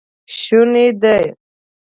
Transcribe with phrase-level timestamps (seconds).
[0.37, 1.19] شونی دی